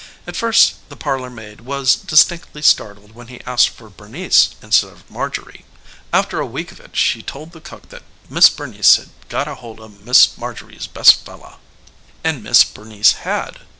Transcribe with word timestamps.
At 0.25 0.35
first 0.35 0.77
the 0.89 0.95
parlor 0.95 1.29
maid 1.29 1.61
was 1.61 1.93
distinctly 1.95 2.63
startled 2.63 3.11
when 3.11 3.27
he 3.27 3.39
asked 3.41 3.69
for 3.69 3.87
Bernice 3.87 4.55
instead 4.59 4.89
of 4.91 5.07
Marjorie; 5.11 5.63
after 6.11 6.39
a 6.39 6.45
week 6.47 6.71
of 6.71 6.79
it 6.79 6.97
she 6.97 7.21
told 7.21 7.51
the 7.51 7.61
cook 7.61 7.89
that 7.89 8.01
Miss 8.27 8.49
Bernice 8.49 8.95
had 8.95 9.09
gotta 9.29 9.53
holda 9.53 9.89
Miss 9.89 10.35
Marjorie's 10.39 10.87
best 10.87 11.23
fella. 11.23 11.59
And 12.23 12.41
Miss 12.41 12.63
Bernice 12.63 13.11
had. 13.29 13.59